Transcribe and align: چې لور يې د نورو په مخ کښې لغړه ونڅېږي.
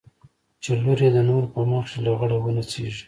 چې 0.63 0.71
لور 0.83 0.99
يې 1.05 1.09
د 1.15 1.19
نورو 1.29 1.51
په 1.53 1.59
مخ 1.69 1.83
کښې 1.85 1.99
لغړه 2.05 2.35
ونڅېږي. 2.39 2.99